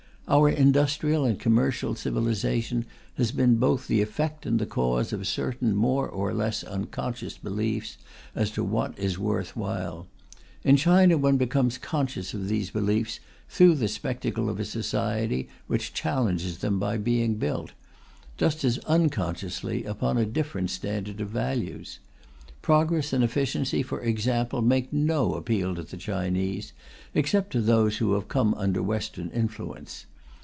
[0.27, 2.85] Our industrial and commercial civilization
[3.17, 7.97] has been both the effect and the cause of certain more or less unconscious beliefs
[8.33, 10.07] as to what is worth while;
[10.63, 13.19] in China one becomes conscious of these beliefs
[13.49, 17.73] through the spectacle of a society which challenges them by being built,
[18.37, 21.99] just as unconsciously, upon a different standard of values.
[22.61, 26.71] Progress and efficiency, for example, make no appeal to the Chinese,
[27.13, 30.05] except to those who have come under Western influence.